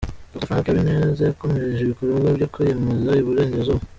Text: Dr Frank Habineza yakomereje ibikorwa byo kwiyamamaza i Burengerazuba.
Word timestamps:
Dr 0.33 0.45
Frank 0.47 0.65
Habineza 0.67 1.21
yakomereje 1.23 1.81
ibikorwa 1.83 2.27
byo 2.37 2.47
kwiyamamaza 2.53 3.09
i 3.21 3.25
Burengerazuba. 3.25 3.83